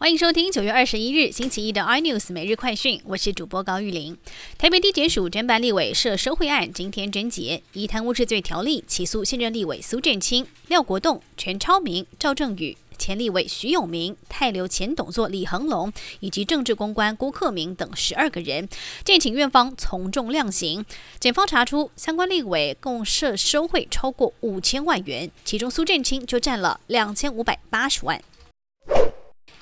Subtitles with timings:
[0.00, 4.16] 欢迎收听九月二十一日星期一的 iNews 每日快讯，我是主播高玉玲。
[4.56, 18.68] 台北地检署侦办立委涉收贿案今天侦结，以贪污治罪条例起诉现任立委苏振清、廖国栋、全超明、赵正宇、前立委徐永明、泰流前董座李恒龙以及政治公关郭克明等十二个人，
[19.04, 20.86] 建请院方从重量刑。
[21.18, 28.22] 检方查出相关立委共涉收贿超过五千万元，其中苏振清就占了两千五百八十万。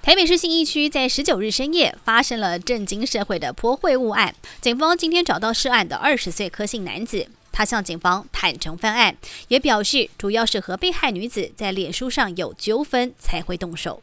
[0.00, 4.34] 台北市信义区在十九日深夜发生了震惊社会的泼秽物案。
[4.60, 9.16] 警方今天找到涉案的二十岁柯姓男子，他向警方坦诚犯案，
[9.48, 14.02] 也表示主要是和被害女子在脸书上有纠纷才会动手。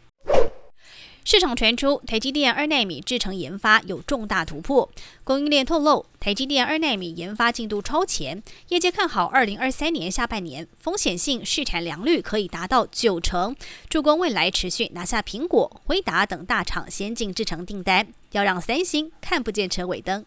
[1.25, 4.87] 市场传出台积电二纳米制程研发有重大突破，
[5.23, 13.55] 供应链透露，台积电二纳米研发进度超前，业界看好二零二三年下半年风险性市产良率可以达到九成，
[13.89, 20.23] 助攻未来持续拿下苹果、辉达等大厂先进制程订单，要让三星看不见车尾灯。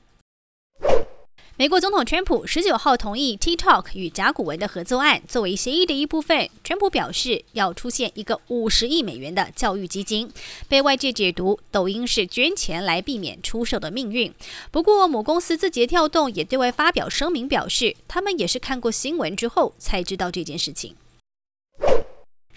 [1.58, 6.48] 美国总统川普十九号同意 TikTok 与甲骨文的合作案作为协议的一部分。
[6.62, 10.30] 川普表示要出现一个五十亿美元的教育基金，
[10.68, 14.32] 被外界解读抖音是捐钱来避免出售的命运。
[14.70, 20.94] 不过，母公司字节跳动也对外发表声明，表示他们也是看过新闻之后才知道这件事情。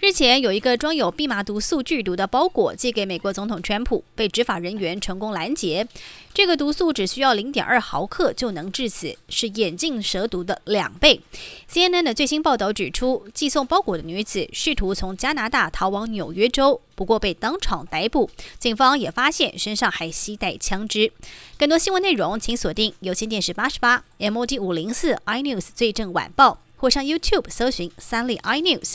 [0.04, 5.86] 日前有一个装有蓖麻毒素剧毒的包裹寄给美国总统川普，被执法人员成功拦截。
[6.34, 11.20] 这个毒素只需要零点二毫克就能致死，是眼镜蛇毒的两倍。
[11.70, 18.28] CNN 的最新报道指出，寄送包裹的女子试图从加拿大逃往纽约州，不过被当场逮捕。
[18.58, 21.12] 警方也发现身上还携带枪支。
[21.56, 28.94] 更多新闻内容，请锁定有线电视八十八 MOD 五零四 iNews 最正晚报，或上 YouTube 搜寻三立 iNews。